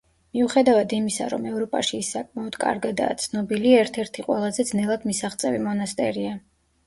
მიუხედავად 0.35 0.93
იმისა, 0.99 1.25
რომ 1.33 1.43
ევროპაში 1.49 1.99
ის 2.05 2.09
საკმაოდ 2.15 2.57
კარგადაა 2.63 3.17
ცნობილი, 3.25 3.75
ერთ-ერთი 3.81 4.25
ყველაზე 4.29 4.67
ძნელად 4.71 5.07
მისაღწევი 5.11 5.63
მონასტერია. 5.69 6.35